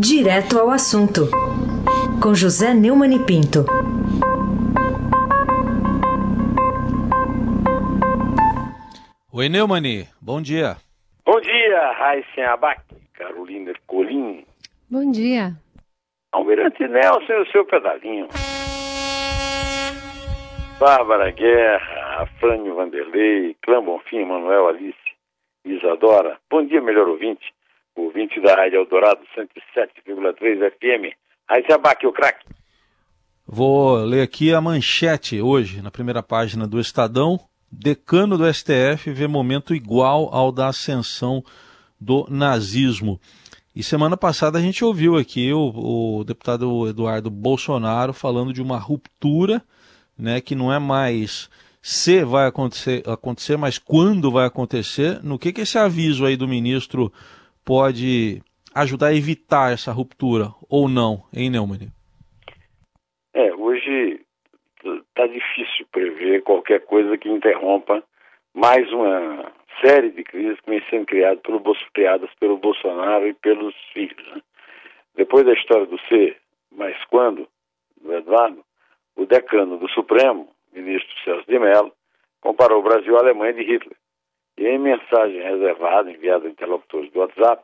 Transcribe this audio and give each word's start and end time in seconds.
Direto 0.00 0.60
ao 0.60 0.70
assunto, 0.70 1.22
com 2.22 2.32
José 2.32 2.72
Neumann 2.72 3.12
e 3.16 3.18
Pinto. 3.18 3.64
Oi, 9.32 9.48
Neumani, 9.48 10.06
bom 10.20 10.40
dia. 10.40 10.76
Bom 11.26 11.40
dia, 11.40 11.92
Raíssen 11.98 12.44
Abac, 12.44 12.80
Carolina 13.12 13.72
Colim. 13.88 14.46
Bom 14.88 15.10
dia. 15.10 15.54
Almirante 16.30 16.86
Nelson 16.86 17.32
e 17.32 17.42
o 17.42 17.50
seu 17.50 17.64
pedalinho. 17.64 18.28
Bárbara 20.78 21.32
Guerra, 21.32 22.22
Afrânio 22.22 22.76
Vanderlei, 22.76 23.56
Clã 23.62 23.82
Bonfim, 23.82 24.24
Manuel 24.26 24.68
Alice, 24.68 24.96
Isadora. 25.64 26.38
Bom 26.48 26.64
dia, 26.64 26.80
melhor 26.80 27.08
ouvinte. 27.08 27.52
Ouvinte 27.98 28.40
da 28.40 28.54
Rádio 28.54 28.78
Eldorado 28.78 29.20
107,3 29.36 30.70
FM. 30.70 31.16
Aí 31.48 31.64
se 31.66 31.72
abaque 31.72 32.06
o 32.06 32.12
craque. 32.12 32.46
Vou 33.44 33.96
ler 33.96 34.22
aqui 34.22 34.52
a 34.54 34.60
manchete 34.60 35.40
hoje, 35.40 35.82
na 35.82 35.90
primeira 35.90 36.22
página 36.22 36.66
do 36.66 36.78
Estadão. 36.78 37.40
Decano 37.70 38.38
do 38.38 38.52
STF 38.52 39.10
vê 39.10 39.26
momento 39.26 39.74
igual 39.74 40.28
ao 40.32 40.52
da 40.52 40.68
ascensão 40.68 41.42
do 42.00 42.26
nazismo. 42.30 43.20
E 43.74 43.82
semana 43.82 44.16
passada 44.16 44.58
a 44.58 44.62
gente 44.62 44.84
ouviu 44.84 45.16
aqui 45.16 45.52
o, 45.52 46.18
o 46.20 46.24
deputado 46.24 46.88
Eduardo 46.88 47.30
Bolsonaro 47.30 48.12
falando 48.12 48.52
de 48.52 48.62
uma 48.62 48.78
ruptura 48.78 49.62
né, 50.16 50.40
que 50.40 50.54
não 50.54 50.72
é 50.72 50.78
mais 50.78 51.50
se 51.80 52.24
vai 52.24 52.46
acontecer, 52.46 53.02
acontecer, 53.08 53.56
mas 53.56 53.78
quando 53.78 54.30
vai 54.30 54.46
acontecer. 54.46 55.22
No 55.22 55.38
que, 55.38 55.52
que 55.52 55.62
esse 55.62 55.78
aviso 55.78 56.24
aí 56.26 56.36
do 56.36 56.46
ministro 56.46 57.12
pode 57.68 58.40
ajudar 58.74 59.08
a 59.08 59.14
evitar 59.14 59.74
essa 59.74 59.92
ruptura 59.92 60.46
ou 60.70 60.88
não, 60.88 61.24
hein, 61.36 61.50
Neumann? 61.50 61.92
É, 63.34 63.54
hoje 63.54 64.22
está 64.82 65.26
difícil 65.26 65.86
prever 65.92 66.42
qualquer 66.44 66.80
coisa 66.86 67.18
que 67.18 67.28
interrompa 67.28 68.02
mais 68.54 68.90
uma 68.90 69.52
série 69.84 70.10
de 70.12 70.24
crises 70.24 70.58
que 70.60 70.70
vem 70.70 70.82
sendo 70.88 71.04
criadas 71.04 71.42
pelo, 71.42 71.62
criadas 71.92 72.30
pelo 72.40 72.56
Bolsonaro 72.56 73.28
e 73.28 73.34
pelos 73.34 73.74
filhos. 73.92 74.26
Né? 74.28 74.40
Depois 75.14 75.44
da 75.44 75.52
história 75.52 75.84
do 75.84 75.98
C, 76.08 76.34
mas 76.72 76.96
quando, 77.10 77.46
do 78.00 78.14
Eduardo, 78.14 78.64
o 79.14 79.26
decano 79.26 79.76
do 79.76 79.90
Supremo, 79.90 80.48
ministro 80.72 81.12
Celso 81.22 81.44
de 81.46 81.58
Mello, 81.58 81.92
comparou 82.40 82.80
o 82.80 82.82
Brasil 82.82 83.14
à 83.16 83.20
Alemanha 83.20 83.52
de 83.52 83.62
Hitler. 83.62 83.96
E 84.56 84.66
em 84.66 84.78
mensagem 84.78 85.40
reservada 85.40 86.10
enviada 86.10 86.48
a 86.48 86.50
interlocutores 86.50 87.12
do 87.12 87.20
WhatsApp, 87.20 87.62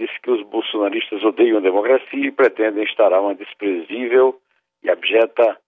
disse 0.00 0.18
que 0.22 0.30
os 0.30 0.42
bolsonaristas 0.46 1.22
odeiam 1.22 1.58
a 1.58 1.60
democracia 1.60 2.26
e 2.26 2.32
pretendem 2.32 2.84
instaurar 2.84 3.20
uma 3.20 3.34
desprezível 3.34 4.40
e 4.82 4.90
abjeta 4.90 5.58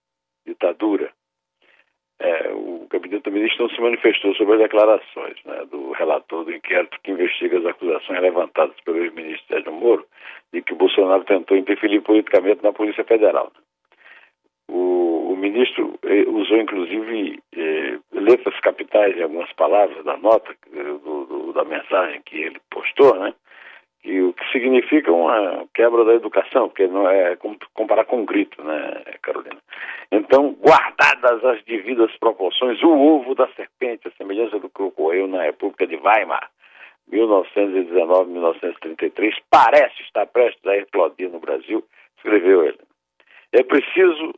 ditadura. 0.45 1.11
É, 2.19 2.51
o 2.53 2.87
gabinete 2.89 3.23
do 3.23 3.31
ministro 3.31 3.63
não 3.63 3.75
se 3.75 3.81
manifestou 3.81 4.33
sobre 4.35 4.55
as 4.55 4.61
declarações 4.61 5.35
né, 5.45 5.65
do 5.69 5.91
relator 5.91 6.45
do 6.45 6.53
inquérito 6.53 6.97
que 7.03 7.11
investiga 7.11 7.59
as 7.59 7.65
acusações 7.65 8.21
levantadas 8.21 8.75
pelo 8.81 9.03
ex-ministro 9.03 9.47
Sérgio 9.47 9.73
Moro 9.73 10.05
de 10.51 10.61
que 10.61 10.73
o 10.73 10.77
Bolsonaro 10.77 11.23
tentou 11.25 11.57
interferir 11.57 12.01
politicamente 12.01 12.63
na 12.63 12.71
Polícia 12.71 13.03
Federal. 13.03 13.51
Né? 13.53 13.63
O, 14.69 15.33
o 15.33 15.35
ministro 15.35 15.99
eh, 16.03 16.23
usou, 16.27 16.57
inclusive, 16.57 17.39
eh, 17.55 17.99
letras 18.13 18.57
capitais 18.61 19.17
em 19.17 19.23
algumas 19.23 19.51
palavras 19.53 20.03
da 20.05 20.15
nota, 20.17 20.55
eh, 20.71 20.83
do, 20.83 21.25
do, 21.25 21.53
da 21.53 21.65
mensagem 21.65 22.21
que 22.23 22.37
ele 22.37 22.61
postou, 22.71 23.15
né? 23.19 23.33
Que, 24.03 24.21
o 24.21 24.33
que 24.33 24.51
significa 24.51 25.11
uma 25.11 25.65
quebra 25.73 26.03
da 26.03 26.13
educação, 26.13 26.67
porque 26.67 26.87
não 26.87 27.09
é 27.09 27.37
comparar 27.73 28.03
com 28.03 28.17
um 28.17 28.25
grito, 28.25 28.61
né, 28.61 29.01
Carolina? 29.21 29.57
Então, 30.11 30.53
guardadas 30.59 31.43
as 31.45 31.63
devidas 31.63 32.11
proporções, 32.17 32.83
o 32.83 32.89
ovo 32.89 33.33
da 33.33 33.47
serpente, 33.53 34.07
a 34.07 34.11
semelhança 34.11 34.59
do 34.59 34.69
que 34.69 34.81
ocorreu 34.81 35.25
na 35.27 35.43
República 35.43 35.87
de 35.87 35.95
Weimar, 35.95 36.49
1919-1933, 37.09 39.35
parece 39.49 40.01
estar 40.03 40.25
prestes 40.27 40.65
a 40.65 40.77
explodir 40.77 41.29
no 41.29 41.39
Brasil, 41.39 41.81
escreveu 42.17 42.65
ele. 42.65 42.79
É 43.53 43.63
preciso 43.63 44.33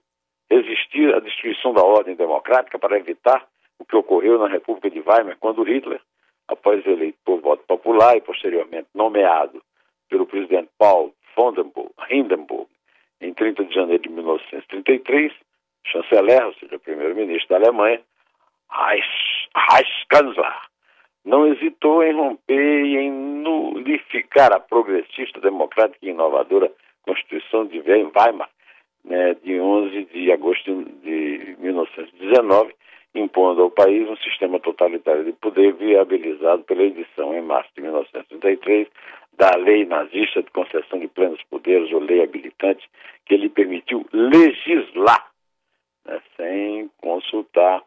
existir 0.50 1.14
a 1.14 1.20
destruição 1.20 1.74
da 1.74 1.84
ordem 1.84 2.16
democrática 2.16 2.78
para 2.78 2.98
evitar 2.98 3.48
o 3.80 3.86
que 3.86 3.96
ocorreu 3.96 4.38
na 4.38 4.48
República 4.48 4.92
de 4.92 5.00
Weimar, 5.00 5.38
quando 5.40 5.64
Hitler, 5.64 6.00
após 6.48 6.85
e 8.16 8.22
posteriormente 8.22 8.88
nomeado 8.94 9.62
pelo 10.10 10.26
presidente 10.26 10.70
Paul 10.78 11.14
Hindenburg, 12.10 12.68
em 13.22 13.34
30 13.34 13.66
de 13.66 13.74
janeiro 13.74 14.04
de 14.04 14.10
1933, 14.10 15.32
chanceler, 15.86 16.46
ou 16.46 16.54
seja, 16.56 16.80
primeiro-ministro 16.80 17.50
da 17.50 17.56
Alemanha, 17.58 18.02
Reichskanzler, 18.72 20.54
não 21.24 21.48
hesitou 21.48 22.04
em 22.04 22.14
romper 22.14 22.86
e 22.86 22.98
em 22.98 23.12
nulificar 23.12 24.54
a 24.54 24.60
progressista, 24.60 25.42
democrática 25.42 26.06
e 26.06 26.10
inovadora 26.10 26.72
Constituição 27.04 27.66
de 27.66 27.80
Weimar, 27.80 28.50
né, 29.04 29.36
de 29.44 29.60
11 29.60 30.06
de 30.06 30.32
agosto 30.32 30.84
de 31.04 31.56
1919, 31.60 32.76
impondo 33.16 33.62
ao 33.62 33.72
país 33.72 34.08
um 34.10 34.18
sistema 34.18 34.60
totalitário 34.60 35.24
de 35.24 35.32
poder 35.34 35.74
viabilizado 35.74 36.64
pela 36.64 36.84
edição, 36.84 37.34
em 37.34 37.42
março 37.42 37.70
de 37.76 37.82
1933, 37.82 38.88
da 39.38 39.52
lei 39.58 39.86
nazista 39.86 40.42
de 40.42 40.52
concessão 40.52 41.00
de 41.00 41.08
plenos 41.08 41.42
poderes, 41.50 41.92
ou 41.92 42.00
lei 42.00 42.24
habilitante, 42.24 42.88
que 43.26 43.36
lhe 43.38 43.50
permitiu 43.50 44.06
legislar, 44.12 45.30
né, 46.06 46.22
sem 46.38 46.90
consultar 47.02 47.82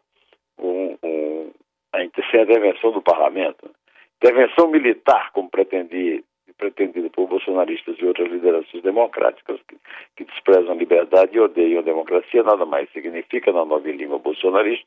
um, 0.57 0.97
um, 1.03 1.51
a, 1.93 2.03
intervenção 2.03 2.91
do 2.91 3.01
parlamento. 3.01 3.69
Intervenção 4.17 4.67
militar, 4.67 5.31
como 5.31 5.49
pretendida 5.49 7.09
por 7.11 7.27
bolsonaristas 7.27 7.95
e 7.97 8.05
outras 8.05 8.29
lideranças 8.29 8.81
democráticas 8.81 9.59
que, 9.67 9.77
que 10.17 10.25
desprezam 10.25 10.73
a 10.73 10.75
liberdade 10.75 11.37
e 11.37 11.39
odeiam 11.39 11.79
a 11.79 11.83
democracia, 11.83 12.43
nada 12.43 12.65
mais 12.65 12.91
significa, 12.91 13.51
na 13.51 13.63
nova 13.65 13.89
língua 13.89 14.19
bolsonarista, 14.19 14.85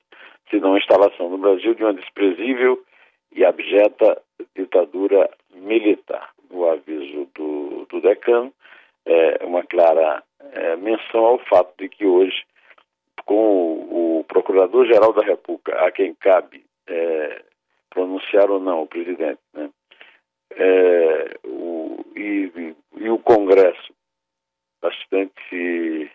senão 0.53 0.75
a 0.75 0.79
instalação 0.79 1.31
no 1.31 1.39
Brasil 1.39 1.75
de 1.75 1.83
uma 1.83 1.95
desprezível 1.95 2.85
e 3.33 3.45
abjeta 3.45 4.21
ditadura 4.55 5.31
militar. 5.55 6.31
O 6.51 6.67
aviso 6.67 7.27
do, 7.35 7.87
do 7.89 8.01
decano 8.03 8.53
é 9.07 9.45
uma 9.45 9.65
clara 9.65 10.23
é, 10.53 10.77
menção 10.77 11.25
ao 11.25 11.39
fato 11.47 11.73
de 11.79 11.89
que 11.89 12.05
hoje, 12.05 12.45
com 13.25 14.19
o, 14.19 14.25
Procurador-Geral 14.29 15.13
da 15.13 15.25
República, 15.25 15.85
a 15.85 15.91
quem 15.91 16.15
cabe 16.15 16.65
é, 16.87 17.43
pronunciar 17.91 18.51
ou 18.51 18.61
não 18.61 18.83
o 18.83 18.87
presidente, 18.87 19.41
né, 19.53 19.69
é, 20.55 21.39
o, 21.45 22.05
e, 22.17 22.75
e, 22.97 23.11
o 23.11 23.19
Congresso 23.19 23.93
bastante 24.81 26.11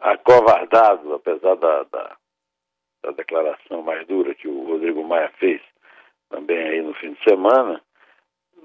acovardado, 0.00 1.14
apesar 1.14 1.54
da, 1.56 1.84
da, 1.84 2.16
da, 3.08 3.12
declaração 3.12 3.82
mais 3.82 4.06
dura 4.06 4.34
que 4.34 4.48
o 4.48 4.64
Rodrigo 4.64 5.02
Maia 5.04 5.30
fez 5.38 5.60
também 6.28 6.58
aí 6.58 6.82
no 6.82 6.94
fim 6.94 7.12
de 7.12 7.22
semana, 7.24 7.80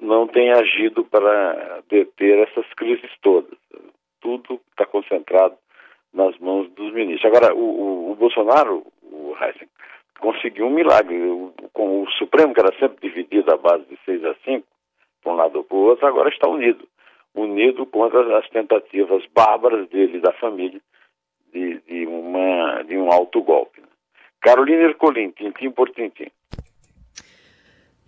não 0.02 0.28
tem 0.28 0.52
agido 0.52 1.06
para 1.06 1.82
deter 1.90 2.48
essas 2.48 2.66
crises 2.74 3.10
todas. 3.22 3.58
Tudo 4.20 4.60
está 4.72 4.86
concentrado 4.86 5.56
nas 6.14 6.38
mãos 6.40 6.70
dos 6.72 6.94
ministros. 6.94 7.26
Agora, 7.26 7.54
o, 7.56 7.60
o, 7.60 8.12
o 8.12 8.16
Bolsonaro, 8.16 8.86
o 9.02 9.36
Heisen, 9.42 9.68
conseguiu 10.20 10.68
um 10.68 10.72
milagre. 10.72 11.16
O, 11.16 11.54
com 11.72 12.04
o 12.04 12.12
Supremo, 12.12 12.54
que 12.54 12.60
era 12.60 12.78
sempre 12.80 13.10
dividido 13.10 13.52
à 13.52 13.58
base 13.58 13.86
de 13.86 13.98
6 14.06 14.26
a 14.26 14.36
5, 14.46 14.68
para 15.24 15.32
um 15.32 15.36
lado 15.36 15.58
ou 15.58 15.64
para 15.64 15.78
o 15.78 15.84
outro, 15.84 16.06
agora 16.06 16.30
está 16.30 16.48
unido. 16.50 16.88
Unido 17.34 17.86
contra 17.86 18.38
as 18.38 18.48
tentativas 18.50 19.26
bárbaras 19.34 19.88
dele 19.90 20.18
e 20.18 20.22
da 20.22 20.34
família 20.34 20.80
de, 21.54 21.80
de, 21.82 22.06
uma, 22.08 22.84
de 22.84 22.98
um 22.98 23.12
alto 23.12 23.42
golpe. 23.42 23.82
Carolina 24.44 24.84
Ercolim, 24.84 25.32
tintim 25.32 25.72
por 25.72 25.90
tintim. 25.90 26.30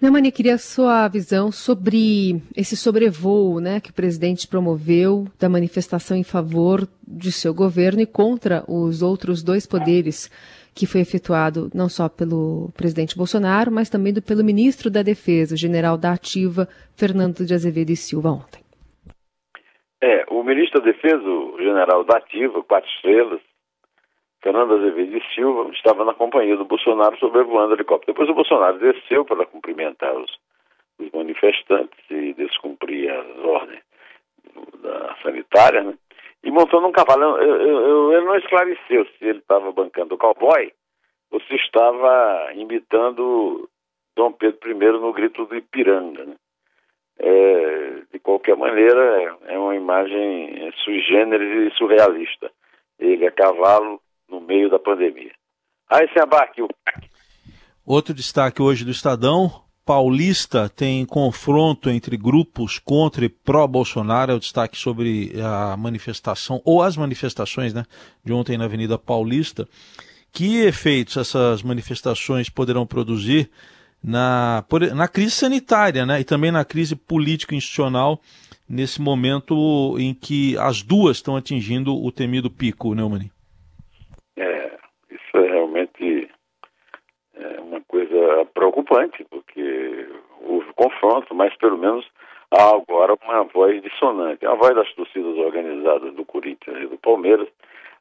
Neumani, 0.01 0.29
queria 0.29 0.55
a 0.55 0.57
sua 0.57 1.07
visão 1.07 1.53
sobre 1.53 2.41
esse 2.55 2.75
sobrevoo 2.75 3.61
né, 3.61 3.79
que 3.79 3.91
o 3.91 3.93
presidente 3.93 4.45
promoveu 4.45 5.25
da 5.39 5.47
manifestação 5.47 6.17
em 6.17 6.23
favor 6.23 6.85
de 7.07 7.31
seu 7.31 7.53
governo 7.53 8.01
e 8.01 8.05
contra 8.05 8.65
os 8.67 9.01
outros 9.01 9.41
dois 9.41 9.65
poderes 9.65 10.29
que 10.75 10.85
foi 10.85 10.99
efetuado 10.99 11.69
não 11.73 11.87
só 11.87 12.09
pelo 12.09 12.69
presidente 12.75 13.15
Bolsonaro, 13.15 13.71
mas 13.71 13.89
também 13.89 14.11
do, 14.11 14.21
pelo 14.21 14.43
ministro 14.43 14.91
da 14.91 15.01
Defesa, 15.01 15.55
o 15.55 15.57
general 15.57 15.97
da 15.97 16.11
Ativa, 16.11 16.67
Fernando 16.97 17.45
de 17.45 17.53
Azevedo 17.53 17.91
e 17.91 17.95
Silva, 17.95 18.31
ontem. 18.31 18.61
É, 20.03 20.25
o 20.29 20.43
ministro 20.43 20.81
da 20.81 20.87
Defesa, 20.87 21.23
o 21.23 21.57
general 21.57 22.03
da 22.03 22.17
Ativa, 22.17 22.61
quatro 22.63 22.89
estrelas, 22.89 23.39
Fernando 24.45 24.75
Azevedo 24.75 25.17
e 25.17 25.33
Silva, 25.33 25.71
estava 25.71 26.05
na 26.05 26.13
companhia 26.13 26.55
do 26.55 26.65
Bolsonaro 26.65 27.17
sobrevoando 27.17 27.71
o 27.71 27.75
helicóptero. 27.75 28.13
Depois 28.13 28.29
o 28.29 28.35
Bolsonaro 28.35 28.77
desceu 28.77 29.25
para 29.25 29.43
cumprimentar 29.47 30.15
os, 30.15 30.31
os 30.99 31.09
manifestantes 31.09 31.97
e 32.11 32.31
descumprir 32.35 33.11
as 33.11 33.39
ordens 33.39 33.81
da 34.83 35.15
sanitária, 35.23 35.81
né? 35.81 35.95
E 36.43 36.51
montando 36.51 36.85
um 36.85 36.91
cavalo. 36.91 37.39
Eu, 37.39 37.55
eu, 37.55 37.87
eu, 37.87 38.13
ele 38.13 38.25
não 38.27 38.37
esclareceu 38.37 39.07
se 39.17 39.25
ele 39.25 39.39
estava 39.39 39.71
bancando 39.71 40.13
o 40.13 40.17
cowboy 40.19 40.71
ou 41.31 41.41
se 41.41 41.55
estava 41.55 42.51
imitando 42.53 43.67
Dom 44.15 44.31
Pedro 44.31 44.69
I 44.69 44.75
no 44.75 45.11
grito 45.11 45.47
do 45.47 45.55
Ipiranga, 45.55 46.23
né? 46.23 46.35
É, 47.17 48.01
de 48.13 48.19
qualquer 48.19 48.55
maneira, 48.55 49.37
é 49.47 49.57
uma 49.57 49.75
imagem 49.75 50.71
sui 50.83 51.01
generis 51.01 51.73
e 51.73 51.75
surrealista. 51.75 52.51
Ele 52.99 53.25
a 53.25 53.31
cavalo 53.31 53.99
no 54.29 54.41
meio 54.41 54.69
da 54.69 54.79
pandemia. 54.79 55.31
Aí 55.89 56.07
se 56.11 56.19
abaque 56.19 56.61
o 56.61 56.67
Outro 57.85 58.13
destaque 58.13 58.61
hoje 58.61 58.83
do 58.83 58.89
Estadão, 58.89 59.65
Paulista 59.85 60.67
tem 60.67 61.05
confronto 61.05 61.91
entre 61.91 62.17
grupos 62.17 62.79
contra 62.79 63.23
e 63.23 63.29
pró-Bolsonaro, 63.29 64.31
é 64.31 64.35
o 64.35 64.39
destaque 64.39 64.75
sobre 64.75 65.33
a 65.39 65.77
manifestação, 65.77 66.59
ou 66.65 66.81
as 66.81 66.97
manifestações 66.97 67.71
né, 67.71 67.83
de 68.23 68.33
ontem 68.33 68.57
na 68.57 68.65
Avenida 68.65 68.97
Paulista. 68.97 69.67
Que 70.33 70.63
efeitos 70.65 71.15
essas 71.15 71.61
manifestações 71.61 72.49
poderão 72.49 72.85
produzir 72.85 73.49
na, 74.03 74.65
na 74.95 75.07
crise 75.07 75.31
sanitária 75.31 76.05
né, 76.05 76.19
e 76.19 76.23
também 76.23 76.51
na 76.51 76.65
crise 76.65 76.95
político-institucional 76.95 78.19
nesse 78.67 78.99
momento 78.99 79.95
em 79.99 80.15
que 80.15 80.57
as 80.57 80.81
duas 80.81 81.17
estão 81.17 81.35
atingindo 81.35 81.95
o 81.95 82.11
temido 82.11 82.49
pico, 82.49 82.95
Neumann? 82.95 83.29
É, 84.35 84.77
isso 85.11 85.37
é 85.37 85.47
realmente 85.47 86.29
é 87.35 87.61
uma 87.61 87.81
coisa 87.81 88.43
preocupante, 88.55 89.23
porque 89.29 90.07
houve 90.41 90.73
confronto, 90.73 91.35
mas 91.35 91.55
pelo 91.57 91.77
menos 91.77 92.05
há 92.49 92.75
agora 92.75 93.15
uma 93.23 93.43
voz 93.43 93.81
dissonante. 93.83 94.45
A 94.45 94.55
voz 94.55 94.73
das 94.73 94.91
torcidas 94.93 95.37
organizadas 95.37 96.13
do 96.15 96.25
Corinthians 96.25 96.77
e 96.81 96.87
do 96.87 96.97
Palmeiras 96.97 97.47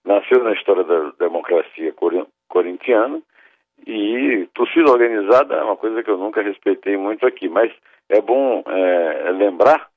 nasceu 0.05 0.43
na 0.43 0.53
história 0.53 0.85
da 0.85 1.11
democracia 1.19 1.93
corintiana 2.49 3.21
e 3.87 4.49
torcida 4.55 4.91
organizada 4.91 5.57
é 5.57 5.63
uma 5.63 5.77
coisa 5.77 6.03
que 6.03 6.11
eu 6.11 6.17
nunca 6.17 6.41
respeitei 6.41 6.97
muito 6.97 7.27
aqui, 7.27 7.49
mas 7.49 7.73
é 8.09 8.21
bom 8.21 8.63
é, 8.67 9.31
lembrar 9.33 9.89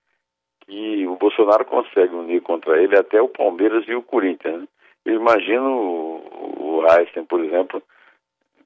que 0.66 1.08
o 1.08 1.16
Bolsonaro 1.16 1.64
consegue 1.66 2.14
unir 2.14 2.42
contra 2.42 2.82
ele 2.82 2.98
até 2.98 3.22
o 3.22 3.30
Palmeiras 3.30 3.86
e 3.88 3.96
o 3.96 4.02
Corinthians. 4.02 4.62
Né? 4.62 4.68
Eu 5.06 5.14
imagino 5.16 5.72
o, 5.72 6.80
o 6.80 6.86
Heisen, 6.86 7.26
por 7.26 7.44
exemplo, 7.44 7.82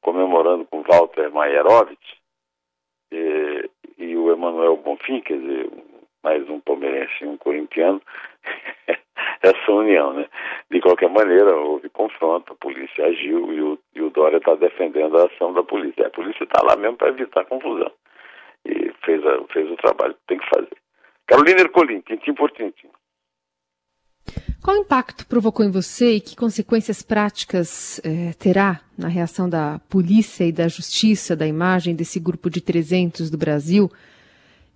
comemorando 0.01 0.65
com 0.65 0.83
Walter 0.83 1.31
Maierovitch 1.31 2.15
e, 3.11 3.69
e 3.97 4.17
o 4.17 4.31
Emanuel 4.31 4.77
Bonfim, 4.77 5.21
quer 5.21 5.37
dizer, 5.37 5.69
mais 6.23 6.47
um 6.49 6.59
palmeirense 6.59 7.13
e 7.21 7.27
um 7.27 7.37
corintiano, 7.37 8.01
essa 9.41 9.71
união, 9.71 10.13
né? 10.13 10.27
De 10.69 10.79
qualquer 10.79 11.09
maneira, 11.09 11.55
houve 11.55 11.89
confronto, 11.89 12.53
a 12.53 12.55
polícia 12.55 13.05
agiu 13.05 13.51
e 13.53 13.61
o, 13.61 13.79
e 13.95 14.01
o 14.01 14.09
Dória 14.09 14.37
está 14.37 14.55
defendendo 14.55 15.17
a 15.17 15.25
ação 15.25 15.53
da 15.53 15.63
polícia. 15.63 16.07
A 16.07 16.11
polícia 16.11 16.43
está 16.43 16.61
lá 16.63 16.75
mesmo 16.75 16.97
para 16.97 17.09
evitar 17.09 17.45
confusão. 17.45 17.91
E 18.65 18.91
fez, 19.03 19.25
a, 19.25 19.43
fez 19.51 19.69
o 19.69 19.75
trabalho 19.77 20.13
que 20.13 20.27
tem 20.27 20.37
que 20.37 20.49
fazer. 20.49 20.77
Carolina 21.27 21.61
Ercolim, 21.61 22.01
tintim 22.01 22.33
por 22.33 22.51
tintim. 22.51 22.89
Qual 24.63 24.77
impacto 24.77 25.25
provocou 25.25 25.65
em 25.65 25.71
você 25.71 26.17
e 26.17 26.21
que 26.21 26.35
consequências 26.35 27.01
práticas 27.01 27.99
eh, 28.05 28.31
terá 28.37 28.79
na 28.95 29.07
reação 29.07 29.49
da 29.49 29.79
polícia 29.89 30.43
e 30.43 30.51
da 30.51 30.67
justiça 30.67 31.35
da 31.35 31.47
imagem 31.47 31.95
desse 31.95 32.19
grupo 32.19 32.47
de 32.47 32.61
300 32.61 33.31
do 33.31 33.39
Brasil, 33.39 33.89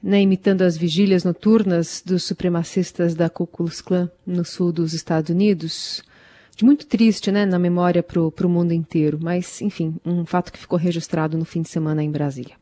né, 0.01 0.19
imitando 0.21 0.63
as 0.63 0.75
vigílias 0.75 1.23
noturnas 1.23 2.01
dos 2.01 2.23
supremacistas 2.23 3.13
da 3.13 3.29
Ku 3.29 3.45
Klux 3.45 3.79
Klan 3.79 4.09
no 4.25 4.43
sul 4.43 4.73
dos 4.73 4.95
Estados 4.95 5.29
Unidos? 5.29 6.03
De 6.57 6.65
muito 6.65 6.87
triste, 6.87 7.31
né, 7.31 7.45
na 7.45 7.59
memória 7.59 8.01
para 8.01 8.19
o 8.19 8.49
mundo 8.49 8.71
inteiro, 8.71 9.19
mas, 9.21 9.61
enfim, 9.61 9.97
um 10.03 10.25
fato 10.25 10.51
que 10.51 10.57
ficou 10.57 10.79
registrado 10.79 11.37
no 11.37 11.45
fim 11.45 11.61
de 11.61 11.69
semana 11.69 12.01
em 12.01 12.11
Brasília. 12.11 12.55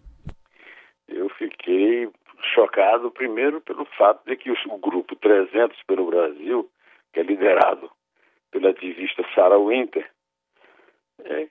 Eu 1.08 1.30
fiquei 1.30 2.10
chocado, 2.54 3.10
primeiro, 3.12 3.62
pelo 3.62 3.86
fato 3.98 4.26
de 4.26 4.36
que 4.36 4.52
o 4.52 4.78
grupo 4.78 5.16
300 5.16 5.82
pelo 5.88 6.06
Brasil 6.08 6.70
que 7.14 7.20
é 7.20 7.24
liderado 7.24 7.90
pela 8.52 8.70
ativista 8.70 9.24
Sarah 9.34 9.58
Winter, 9.58 10.10
é, 11.24 11.48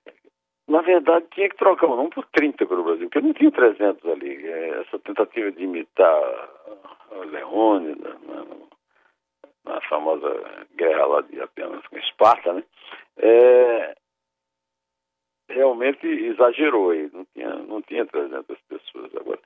na 0.69 0.83
verdade 0.83 1.27
tinha 1.33 1.49
que 1.49 1.57
trocar 1.57 1.87
o 1.87 1.97
nome 1.97 2.11
por 2.11 2.27
30 2.27 2.67
pelo 2.67 2.85
Brasil, 2.85 3.09
porque 3.09 3.27
não 3.27 3.33
tinha 3.33 3.51
300 3.51 4.05
ali. 4.11 4.47
É, 4.47 4.81
essa 4.81 4.99
tentativa 4.99 5.51
de 5.53 5.63
imitar 5.63 6.51
a 7.11 7.25
Leone 7.25 7.97
na, 7.97 8.11
na, 8.19 8.47
na, 9.65 9.81
famosa 9.83 10.29
guerra 10.77 11.07
lá 11.07 11.21
de 11.23 11.41
apenas 11.41 11.87
com 11.87 11.99
Esparta, 11.99 12.53
né? 12.53 12.65
É, 13.19 13.95
realmente 15.49 16.07
exagerou 16.07 16.91
aí, 16.91 17.11
não 17.13 17.25
tinha, 17.33 17.55
não 17.55 17.83
tinha 17.83 18.07
300 18.07 18.59
pessoas 18.63 19.15
agora. 19.17 19.41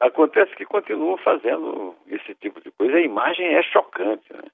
acontece 0.00 0.54
que 0.54 0.64
continuam 0.64 1.16
fazendo 1.18 1.96
esse 2.06 2.34
tipo 2.36 2.60
de 2.60 2.70
coisa, 2.72 2.96
a 2.96 3.00
imagem 3.00 3.54
é 3.54 3.62
chocante, 3.62 4.32
né? 4.32 4.44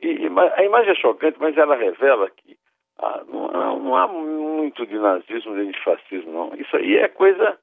E, 0.00 0.26
a 0.26 0.64
imagem 0.64 0.92
é 0.92 0.94
chocante, 0.96 1.38
mas 1.40 1.56
ela 1.56 1.76
revela 1.76 2.30
que 2.30 2.56
ah, 2.98 3.22
não, 3.26 3.78
não, 3.78 3.96
há 3.96 4.06
muito 4.06 4.86
de 4.86 4.96
nazismo 4.98 5.54
nem 5.54 5.70
de 5.70 5.82
fascismo, 5.82 6.32
não. 6.32 6.54
Isso 6.54 6.76
aí 6.76 6.96
é 6.96 7.08
coisa 7.08 7.58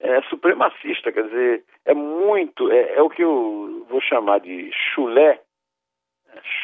é, 0.00 0.22
supremacista, 0.22 1.12
quer 1.12 1.24
dizer, 1.24 1.64
é 1.84 1.94
muito, 1.94 2.70
é, 2.70 2.94
é, 2.94 3.02
o 3.02 3.10
que 3.10 3.22
eu 3.22 3.86
vou 3.88 4.00
chamar 4.00 4.40
de 4.40 4.70
chulé, 4.72 5.40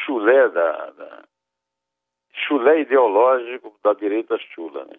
chulé 0.05 0.49
da, 0.49 0.89
da 0.91 1.23
chulé 2.33 2.81
ideológico 2.81 3.75
da 3.83 3.93
direita 3.93 4.37
chula. 4.53 4.85
Né? 4.85 4.95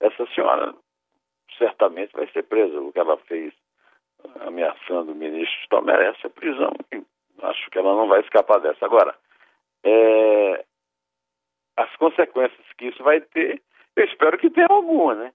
Essa 0.00 0.26
senhora 0.34 0.74
certamente 1.58 2.12
vai 2.12 2.26
ser 2.28 2.42
presa. 2.44 2.80
O 2.80 2.92
que 2.92 2.98
ela 2.98 3.16
fez 3.18 3.52
ameaçando 4.40 5.12
o 5.12 5.14
ministro 5.14 5.58
só 5.68 5.80
merece 5.80 6.26
a 6.26 6.30
prisão. 6.30 6.72
Acho 7.42 7.70
que 7.70 7.78
ela 7.78 7.94
não 7.94 8.08
vai 8.08 8.20
escapar 8.20 8.60
dessa. 8.60 8.84
Agora, 8.84 9.14
é, 9.84 10.64
as 11.76 11.94
consequências 11.96 12.66
que 12.76 12.86
isso 12.86 13.02
vai 13.02 13.20
ter, 13.20 13.62
eu 13.96 14.04
espero 14.04 14.38
que 14.38 14.50
tenha 14.50 14.68
alguma, 14.70 15.14
né? 15.14 15.32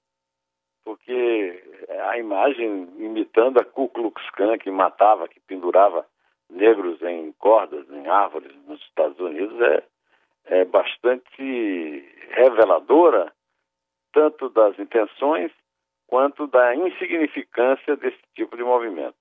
Porque 0.84 1.64
a 2.06 2.18
imagem 2.18 2.90
imitando 2.98 3.60
a 3.60 3.66
Ku 3.66 3.90
Klux 3.90 4.22
Klan 4.32 4.58
que 4.58 4.72
matava, 4.72 5.28
que 5.28 5.40
pendurava 5.42 6.06
negros 6.50 7.02
em 7.02 7.32
cordas, 7.34 7.90
em 7.90 8.08
árvores 8.08 8.56
nos 8.66 8.82
Estados 8.84 9.20
Unidos 9.20 9.60
é, 9.60 9.84
é 10.46 10.66
bastante 10.66 12.06
reveladora 12.30 13.34
tanto 14.14 14.50
das 14.50 14.80
intenções 14.80 15.52
quanto 16.08 16.48
da 16.48 16.74
insignificância 16.74 17.96
desse 17.98 18.20
tipo 18.34 18.56
de 18.56 18.64
movimento. 18.64 19.16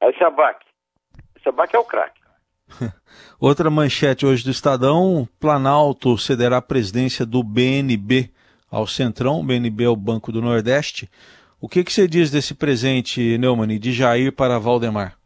Aí. 0.00 0.10
Esse 0.10 1.48
abaque 1.48 1.76
é 1.76 1.78
o 1.78 1.84
craque. 1.84 2.23
Outra 3.40 3.70
manchete 3.70 4.26
hoje 4.26 4.44
do 4.44 4.50
Estadão: 4.50 5.26
Planalto 5.40 6.16
cederá 6.18 6.58
a 6.58 6.62
presidência 6.62 7.24
do 7.24 7.42
BNB 7.42 8.30
ao 8.70 8.86
Centrão. 8.86 9.40
O 9.40 9.44
BNB 9.44 9.84
é 9.84 9.88
o 9.88 9.96
Banco 9.96 10.32
do 10.32 10.42
Nordeste. 10.42 11.08
O 11.60 11.68
que, 11.68 11.82
que 11.82 11.92
você 11.92 12.06
diz 12.06 12.30
desse 12.30 12.54
presente, 12.54 13.38
Neumann, 13.38 13.78
de 13.78 13.92
Jair 13.92 14.32
para 14.32 14.58
Valdemar? 14.58 15.16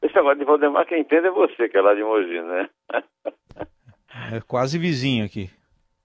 Esse 0.00 0.14
negócio 0.14 0.38
de 0.38 0.44
Valdemar, 0.44 0.86
quem 0.86 1.00
entende 1.00 1.26
é 1.26 1.30
você, 1.30 1.68
que 1.68 1.76
é 1.76 1.80
lá 1.80 1.94
de 1.94 2.02
Mogi, 2.02 2.40
né? 2.40 2.68
é 4.32 4.40
quase 4.46 4.78
vizinho 4.78 5.24
aqui. 5.24 5.50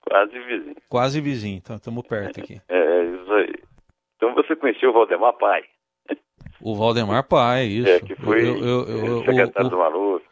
Quase 0.02 0.40
vizinho. 0.40 0.76
Quase 0.90 1.22
vizinho, 1.22 1.58
então 1.58 1.76
estamos 1.76 2.06
perto 2.08 2.40
aqui. 2.40 2.62
É, 2.68 2.78
é, 2.78 3.04
isso 3.06 3.34
aí. 3.34 3.54
Então 4.16 4.34
você 4.34 4.56
conheceu 4.56 4.90
o 4.90 4.94
Valdemar 4.94 5.34
pai? 5.34 5.64
O 6.62 6.76
Valdemar 6.76 7.28
Pai, 7.28 7.64
isso. 7.64 7.90
É, 7.90 8.00
que 8.00 8.16
foi 8.16 8.42
eu, 8.42 8.58
eu, 8.58 8.88
eu, 8.88 9.20
secretário 9.24 9.68
o, 9.68 9.70
do 9.70 9.78
Maluf. 9.78 10.26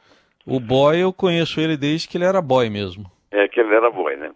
O 0.46 0.60
boy, 0.60 0.98
eu 1.02 1.14
conheço 1.14 1.60
ele 1.60 1.78
desde 1.78 2.08
que 2.08 2.18
ele 2.18 2.26
era 2.26 2.42
boy 2.42 2.70
mesmo. 2.70 3.06
É, 3.32 3.48
que 3.48 3.60
ele 3.60 3.74
era 3.74 3.90
boy, 3.90 4.16
né? 4.16 4.32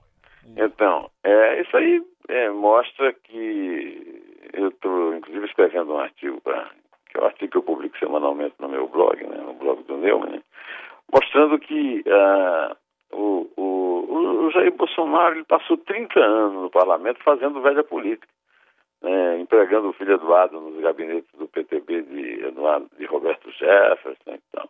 Então, 0.58 1.10
é, 1.24 1.62
isso 1.62 1.76
aí 1.76 2.02
é, 2.28 2.50
mostra 2.50 3.14
que 3.14 4.28
eu 4.54 4.70
estou, 4.70 5.16
inclusive, 5.16 5.46
escrevendo 5.46 5.94
um 5.94 6.00
artigo, 6.00 6.42
pra, 6.42 6.70
que 7.10 7.18
é 7.18 7.22
um 7.22 7.26
artigo 7.26 7.52
que 7.52 7.58
eu 7.58 7.64
publico 7.64 7.98
semanalmente 7.98 8.56
no 8.60 8.70
meu 8.70 8.88
blog, 8.88 9.24
né, 9.24 9.38
no 9.38 9.54
blog 9.54 9.84
do 9.84 9.98
Neumann, 9.98 10.32
né, 10.32 10.42
mostrando 11.14 11.58
que 11.60 12.04
uh, 12.06 12.76
o, 13.12 13.50
o, 13.56 14.46
o 14.46 14.52
Jair 14.52 14.74
Bolsonaro 14.74 15.36
ele 15.36 15.46
passou 15.46 15.78
30 15.78 16.20
anos 16.20 16.64
no 16.64 16.70
parlamento 16.70 17.24
fazendo 17.24 17.62
velha 17.62 17.84
política 17.84 18.28
né, 19.02 19.40
empregando 19.40 19.90
o 19.90 19.94
filho 19.94 20.14
Eduardo 20.14 20.60
nos 20.60 20.80
gabinetes 20.82 21.32
do 21.38 21.48
PTB 21.48 22.04
de, 22.04 22.46
Eduardo, 22.46 22.90
de 22.98 23.06
Roberto 23.06 23.50
Jefferson. 23.52 24.38
Então, 24.50 24.70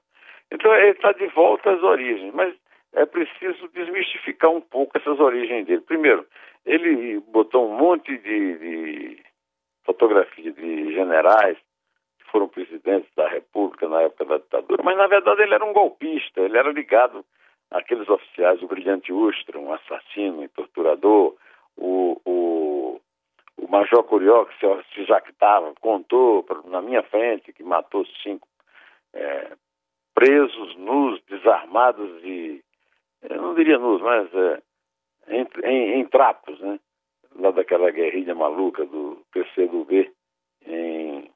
então 0.51 0.75
ele 0.75 0.91
está 0.91 1.11
de 1.11 1.27
volta 1.27 1.71
às 1.71 1.83
origens, 1.83 2.33
mas 2.33 2.53
é 2.93 3.05
preciso 3.05 3.67
desmistificar 3.69 4.51
um 4.51 4.61
pouco 4.61 4.97
essas 4.97 5.19
origens 5.19 5.65
dele. 5.65 5.81
Primeiro, 5.81 6.25
ele 6.65 7.19
botou 7.19 7.69
um 7.69 7.77
monte 7.77 8.17
de, 8.17 8.57
de 8.57 9.23
fotografia 9.83 10.51
de 10.51 10.93
generais 10.93 11.57
que 12.19 12.31
foram 12.31 12.47
presidentes 12.47 13.09
da 13.15 13.27
República 13.27 13.87
na 13.87 14.01
época 14.01 14.25
da 14.25 14.37
ditadura, 14.37 14.83
mas 14.83 14.97
na 14.97 15.07
verdade 15.07 15.41
ele 15.41 15.53
era 15.53 15.65
um 15.65 15.73
golpista, 15.73 16.41
ele 16.41 16.57
era 16.57 16.71
ligado 16.71 17.25
àqueles 17.71 18.07
oficiais, 18.09 18.61
o 18.61 18.67
Brilhante 18.67 19.11
Ustra, 19.13 19.57
um 19.57 19.73
assassino 19.73 20.43
e 20.43 20.47
torturador, 20.49 21.35
o, 21.77 22.10
Major 23.81 24.03
Curió, 24.03 24.45
que 24.45 24.55
se, 24.93 25.05
jactava, 25.05 25.73
contou 25.81 26.45
na 26.65 26.81
minha 26.81 27.01
frente 27.03 27.51
que 27.51 27.63
matou 27.63 28.05
cinco 28.21 28.47
é, 29.13 29.51
presos, 30.13 30.75
nus, 30.77 31.19
desarmados 31.23 32.23
e, 32.23 32.63
eu 33.23 33.41
não 33.41 33.55
diria 33.55 33.79
nus, 33.79 34.01
mas 34.01 34.29
é, 34.33 34.61
em, 35.29 35.47
em, 35.63 35.99
em 35.99 36.05
trapos, 36.05 36.59
né? 36.59 36.79
Lá 37.35 37.51
daquela 37.51 37.89
guerrilha 37.91 38.35
maluca 38.35 38.85
do 38.85 39.23
PCdoB 39.31 40.11
em, 40.65 41.31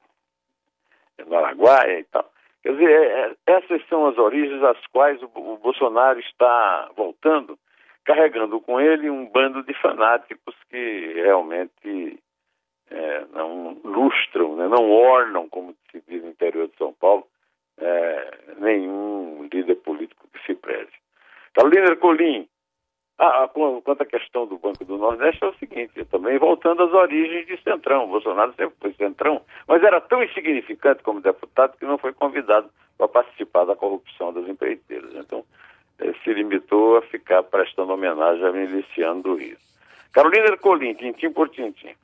em 1.18 1.34
Araguaia 1.34 2.00
e 2.00 2.04
tal. 2.04 2.30
Quer 2.62 2.72
dizer, 2.72 2.90
é, 2.90 3.20
é, 3.20 3.36
essas 3.46 3.86
são 3.88 4.06
as 4.06 4.18
origens 4.18 4.62
às 4.62 4.86
quais 4.88 5.20
o, 5.22 5.30
o 5.34 5.56
Bolsonaro 5.56 6.20
está 6.20 6.90
voltando, 6.96 7.58
carregando 8.04 8.60
com 8.60 8.80
ele 8.80 9.10
um 9.10 9.26
bando 9.26 9.64
de 9.64 9.74
fanáticos 9.80 10.54
que 10.68 11.12
realmente 11.14 12.20
é, 12.90 13.24
não 13.32 13.78
lustram, 13.84 14.56
né, 14.56 14.68
não 14.68 14.90
ornam, 14.90 15.48
como 15.48 15.74
se 15.90 16.02
diz 16.08 16.22
no 16.22 16.30
interior 16.30 16.68
de 16.68 16.76
São 16.76 16.92
Paulo, 16.92 17.26
é, 17.78 18.38
nenhum 18.58 19.48
líder 19.52 19.76
político 19.76 20.28
que 20.32 20.46
se 20.46 20.54
preze. 20.54 20.92
Carolina 21.54 21.86
Ercolim, 21.86 22.48
ah, 23.18 23.44
ah 23.44 23.48
quanto 23.48 24.02
à 24.02 24.06
questão 24.06 24.46
do 24.46 24.58
Banco 24.58 24.84
do 24.84 24.98
Nordeste, 24.98 25.42
é 25.42 25.48
o 25.48 25.54
seguinte, 25.54 26.04
também 26.06 26.38
voltando 26.38 26.82
às 26.82 26.92
origens 26.92 27.46
de 27.46 27.60
Centrão. 27.62 28.08
Bolsonaro 28.08 28.52
sempre 28.54 28.76
foi 28.80 28.92
Centrão, 28.94 29.40
mas 29.66 29.82
era 29.82 30.00
tão 30.00 30.22
insignificante 30.22 31.02
como 31.02 31.20
deputado 31.20 31.76
que 31.78 31.86
não 31.86 31.98
foi 31.98 32.12
convidado 32.12 32.68
para 32.98 33.08
participar 33.08 33.64
da 33.64 33.74
corrupção 33.74 34.32
das 34.32 34.46
empreiteiras. 34.46 35.14
Então, 35.14 35.44
eh, 35.98 36.12
se 36.22 36.32
limitou 36.32 36.98
a 36.98 37.02
ficar 37.02 37.42
prestando 37.44 37.92
homenagem 37.92 38.44
a 38.44 38.52
miliciano 38.52 39.22
do 39.22 39.34
Rio. 39.34 39.56
Carolina 40.12 40.46
Ercolim, 40.46 40.94
tintim 40.94 41.30
por 41.30 41.48
tintim. 41.48 41.94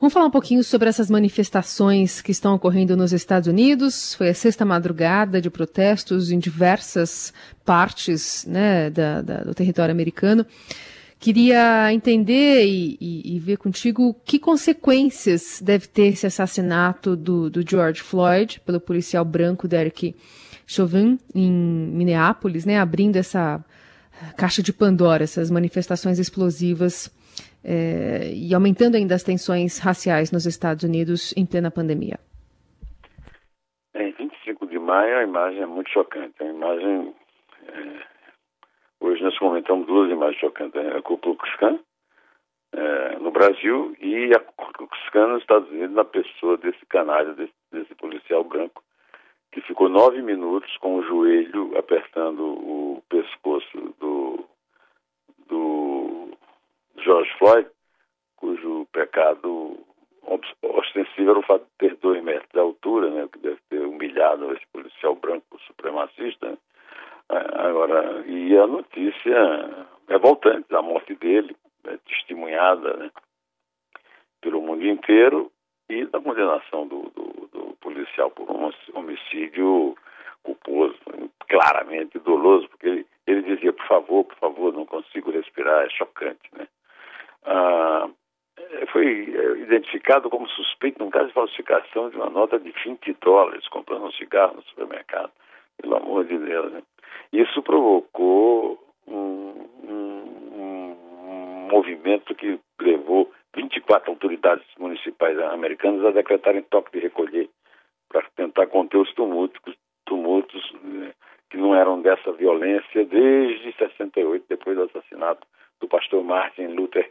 Vamos 0.00 0.12
falar 0.12 0.26
um 0.26 0.30
pouquinho 0.30 0.62
sobre 0.62 0.88
essas 0.88 1.10
manifestações 1.10 2.22
que 2.22 2.30
estão 2.30 2.54
ocorrendo 2.54 2.96
nos 2.96 3.12
Estados 3.12 3.48
Unidos. 3.48 4.14
Foi 4.14 4.28
a 4.28 4.34
sexta 4.34 4.64
madrugada 4.64 5.40
de 5.40 5.50
protestos 5.50 6.30
em 6.30 6.38
diversas 6.38 7.32
partes 7.64 8.46
né, 8.46 8.90
da, 8.90 9.20
da, 9.22 9.36
do 9.42 9.52
território 9.52 9.90
americano. 9.90 10.46
Queria 11.18 11.92
entender 11.92 12.64
e, 12.64 12.96
e, 13.00 13.34
e, 13.34 13.38
ver 13.40 13.56
contigo 13.56 14.14
que 14.24 14.38
consequências 14.38 15.60
deve 15.60 15.88
ter 15.88 16.12
esse 16.12 16.28
assassinato 16.28 17.16
do, 17.16 17.50
do 17.50 17.68
George 17.68 18.00
Floyd 18.00 18.60
pelo 18.64 18.78
policial 18.78 19.24
branco 19.24 19.66
Derek 19.66 20.14
Chauvin 20.64 21.18
em 21.34 21.50
Minneapolis, 21.50 22.64
né, 22.64 22.78
abrindo 22.78 23.16
essa 23.16 23.64
caixa 24.36 24.62
de 24.62 24.72
Pandora, 24.72 25.24
essas 25.24 25.50
manifestações 25.50 26.20
explosivas 26.20 27.10
é, 27.70 28.32
e 28.32 28.54
aumentando 28.54 28.96
ainda 28.96 29.14
as 29.14 29.22
tensões 29.22 29.78
raciais 29.78 30.32
nos 30.32 30.46
Estados 30.46 30.84
Unidos 30.84 31.34
em 31.36 31.44
plena 31.44 31.70
pandemia? 31.70 32.18
Em 33.94 34.10
25 34.12 34.66
de 34.66 34.78
maio 34.78 35.18
a 35.18 35.22
imagem 35.22 35.60
é 35.60 35.66
muito 35.66 35.90
chocante. 35.90 36.42
A 36.42 36.46
imagem. 36.46 37.14
É, 37.68 38.02
hoje 39.00 39.22
nós 39.22 39.38
comentamos 39.38 39.86
duas 39.86 40.10
imagens 40.10 40.40
chocantes: 40.40 40.80
a 40.80 41.02
Ku 41.02 41.18
Klux 41.18 41.46
é, 42.72 43.18
no 43.18 43.30
Brasil 43.30 43.94
e 44.00 44.32
a 44.34 44.40
Ku 44.40 44.72
Klux 44.72 44.96
nos 45.14 45.42
Estados 45.42 45.68
Unidos, 45.68 45.94
na 45.94 46.04
pessoa 46.06 46.56
desse 46.56 46.86
canalha, 46.86 47.34
desse, 47.34 47.52
desse 47.70 47.94
policial 47.96 48.44
branco, 48.44 48.82
que 49.52 49.60
ficou 49.60 49.90
nove 49.90 50.22
minutos 50.22 50.74
com 50.78 50.96
o 50.96 51.02
joelho 51.02 51.76
apertando 51.76 52.40
o 52.40 53.02
pescoço 53.10 53.94
do, 54.00 54.44
do 55.48 56.30
George 57.08 57.32
Floyd, 57.38 57.66
cujo 58.36 58.86
pecado 58.92 59.78
ostensivo 60.62 61.30
era 61.30 61.38
o 61.38 61.42
fato 61.42 61.64
de 61.64 61.88
ter 61.88 61.96
dois 61.96 62.22
metros 62.22 62.50
de 62.52 62.60
altura, 62.60 63.08
né, 63.08 63.26
que 63.32 63.38
deve 63.38 63.58
ter 63.70 63.80
humilhado 63.80 64.52
esse 64.52 64.66
policial 64.70 65.14
branco 65.14 65.58
supremacista. 65.66 66.50
Né? 66.50 66.58
Agora, 67.30 68.26
e 68.26 68.54
a 68.58 68.66
notícia 68.66 69.86
revoltante 70.06 70.68
da 70.68 70.82
morte 70.82 71.14
dele, 71.14 71.56
né, 71.82 71.98
testemunhada 72.06 72.94
né, 72.98 73.10
pelo 74.42 74.60
mundo 74.60 74.86
inteiro, 74.86 75.50
e 75.88 76.04
da 76.04 76.20
condenação 76.20 76.86
do, 76.86 77.10
do, 77.16 77.48
do 77.50 77.76
policial 77.80 78.30
por 78.32 78.50
um 78.50 78.70
homicídio 78.92 79.96
culposo, 80.42 80.98
claramente 81.48 82.18
doloso, 82.18 82.68
porque 82.68 82.86
ele, 82.86 83.06
ele 83.26 83.42
dizia, 83.54 83.72
por 83.72 83.86
favor, 83.86 84.24
por 84.24 84.36
favor, 84.36 84.74
não 84.74 84.84
consigo 84.84 85.30
respirar, 85.30 85.86
é 85.86 85.88
chocante, 85.88 86.50
né? 86.52 86.68
Ah, 87.50 88.10
foi 88.92 89.34
é, 89.34 89.58
identificado 89.62 90.28
como 90.28 90.46
suspeito 90.48 91.02
num 91.02 91.10
caso 91.10 91.28
de 91.28 91.32
falsificação 91.32 92.10
de 92.10 92.16
uma 92.16 92.28
nota 92.28 92.58
de 92.58 92.70
20 92.84 93.16
dólares 93.22 93.66
comprando 93.68 94.04
um 94.04 94.12
cigarro 94.12 94.56
no 94.56 94.62
supermercado. 94.64 95.32
Pelo 95.80 95.96
amor 95.96 96.26
de 96.26 96.36
Deus, 96.36 96.72
né? 96.72 96.82
Isso 97.32 97.62
provocou 97.62 98.78
um, 99.06 99.66
um, 99.82 100.26
um 100.52 101.68
movimento 101.70 102.34
que 102.34 102.60
levou 102.80 103.32
24 103.56 104.10
autoridades 104.10 104.66
municipais 104.78 105.38
americanas 105.38 106.04
a 106.04 106.10
decretarem 106.10 106.62
toque 106.62 106.92
de 106.92 106.98
recolher 106.98 107.48
para 108.10 108.24
tentar 108.36 108.66
conter 108.66 108.98
os 108.98 109.12
tumultos, 109.14 109.74
tumultos 110.04 110.72
né, 110.82 111.12
que 111.50 111.56
não 111.56 111.74
eram 111.74 112.02
dessa 112.02 112.32
violência 112.32 113.04
desde 113.04 113.72
68, 113.72 114.44
depois 114.48 114.76
do 114.76 114.84
assassinato 114.84 115.46
do 115.80 115.88
pastor 115.88 116.22
Martin 116.24 116.66
Luther. 116.68 117.10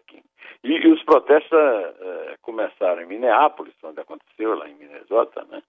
E, 0.64 0.70
e 0.70 0.88
os 0.92 1.04
protestos 1.04 1.52
uh, 1.52 2.38
começaram 2.42 3.02
em 3.02 3.06
Minneapolis, 3.06 3.74
onde 3.84 4.00
aconteceu, 4.00 4.56
lá 4.56 4.68
em 4.68 4.76
Minnesota, 4.76 5.46
né? 5.50 5.62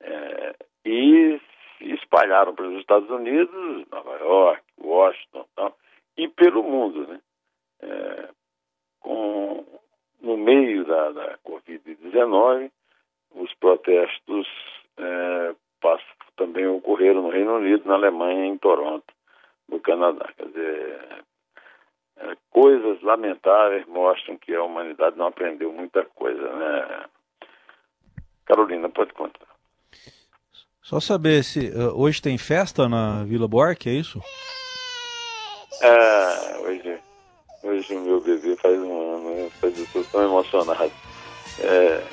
É, 0.00 0.54
e 0.84 1.40
se 1.78 1.92
espalharam 1.92 2.54
pelos 2.54 2.80
Estados 2.80 3.08
Unidos, 3.08 3.86
Nova 3.90 4.16
York, 4.18 4.62
Washington 4.80 5.46
tal, 5.54 5.76
e 6.16 6.28
pelo 6.28 6.62
mundo, 6.62 7.06
né? 7.06 7.20
É, 7.82 8.28
com, 9.00 9.64
no 10.20 10.36
meio 10.36 10.84
da, 10.84 11.10
da 11.10 11.38
Covid-19, 11.38 12.70
os 13.34 13.52
protestos 13.54 14.46
é, 14.98 15.54
também 16.36 16.66
ocorreram 16.66 17.22
no 17.22 17.28
Reino 17.30 17.56
Unido, 17.56 17.86
na 17.86 17.94
Alemanha, 17.94 18.46
em 18.46 18.58
Toronto, 18.58 19.12
no 19.68 19.80
Canadá. 19.80 20.28
Quer 20.36 20.46
dizer, 20.46 21.24
é, 22.18 22.36
coisas 22.50 22.98
lamentáveis 23.12 23.86
mostram 23.86 24.36
que 24.38 24.54
a 24.54 24.62
humanidade 24.62 25.16
não 25.16 25.26
aprendeu 25.26 25.72
muita 25.72 26.04
coisa, 26.04 26.52
né? 26.56 27.04
Carolina, 28.44 28.88
pode 28.88 29.12
contar. 29.12 29.46
Só 30.82 30.98
saber 30.98 31.44
se 31.44 31.70
uh, 31.70 31.98
hoje 31.98 32.20
tem 32.20 32.36
festa 32.36 32.88
na 32.88 33.24
Vila 33.24 33.46
Buarque, 33.46 33.88
é 33.88 33.92
isso? 33.92 34.20
É, 35.80 36.58
hoje, 36.58 36.98
hoje 37.62 37.94
o 37.94 38.00
meu 38.00 38.20
bebê 38.20 38.56
faz 38.56 38.78
um 38.78 39.14
ano, 39.14 39.34
né? 39.36 39.50
eu 39.62 39.68
estou 39.68 40.04
tão 40.04 40.24
emocionado. 40.24 40.92
É, 41.60 42.04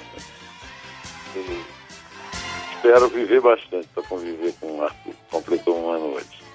espero 2.75 3.09
viver 3.09 3.41
bastante 3.41 3.87
para 3.89 4.03
conviver 4.03 4.53
com 4.59 4.77
o 4.77 4.83
Arthur. 4.83 5.13
Completou 5.31 5.77
um 5.77 5.89
ano 5.91 6.15
hoje. 6.15 6.48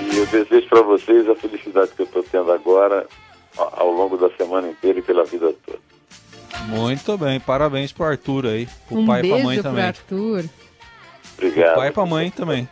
E 0.00 0.16
eu 0.16 0.26
desejo 0.26 0.68
para 0.68 0.82
vocês 0.82 1.28
a 1.28 1.34
felicidade 1.34 1.90
que 1.92 2.02
eu 2.02 2.06
estou 2.06 2.22
tendo 2.22 2.52
agora, 2.52 3.06
ao 3.56 3.90
longo 3.90 4.16
da 4.16 4.30
semana 4.36 4.68
inteira 4.68 4.98
e 4.98 5.02
pela 5.02 5.24
vida 5.24 5.54
toda. 5.66 5.78
Muito 6.68 7.18
bem, 7.18 7.40
parabéns 7.40 7.92
pro 7.92 8.04
Arthur 8.04 8.46
aí. 8.46 8.68
Pro 8.86 8.98
um 8.98 9.06
pai 9.06 9.22
e 9.22 9.28
pra 9.28 9.38
mãe 9.38 9.62
também. 9.62 9.84
Arthur. 9.84 10.44
Obrigado. 11.36 11.72
Pro 11.72 11.76
pai 11.76 11.88
e 11.88 11.92
pra 11.92 12.06
mãe 12.06 12.30
também. 12.30 12.68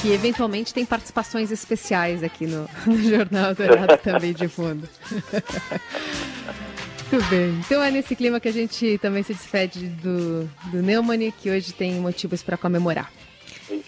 Que 0.00 0.12
eventualmente 0.12 0.72
tem 0.72 0.84
participações 0.84 1.50
especiais 1.50 2.22
aqui 2.22 2.46
no, 2.46 2.68
no 2.86 2.98
Jornal 3.02 3.54
Dourado 3.54 3.98
também 4.02 4.32
de 4.32 4.48
fundo. 4.48 4.88
Muito 7.10 7.30
bem. 7.30 7.50
Então 7.64 7.82
é 7.82 7.90
nesse 7.90 8.16
clima 8.16 8.40
que 8.40 8.48
a 8.48 8.52
gente 8.52 8.98
também 8.98 9.22
se 9.22 9.32
despede 9.32 9.86
do, 9.86 10.50
do 10.72 10.82
Neumann, 10.82 11.30
que 11.30 11.48
hoje 11.50 11.72
tem 11.72 11.94
motivos 11.94 12.42
para 12.42 12.56
comemorar. 12.56 13.12